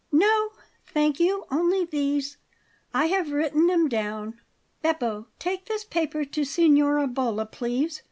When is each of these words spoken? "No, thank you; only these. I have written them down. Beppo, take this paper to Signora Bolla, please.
"No, 0.11 0.49
thank 0.87 1.19
you; 1.19 1.45
only 1.51 1.85
these. 1.85 2.37
I 2.91 3.05
have 3.05 3.31
written 3.31 3.67
them 3.67 3.87
down. 3.87 4.41
Beppo, 4.81 5.27
take 5.37 5.65
this 5.65 5.83
paper 5.83 6.25
to 6.25 6.43
Signora 6.43 7.05
Bolla, 7.05 7.45
please. 7.45 7.99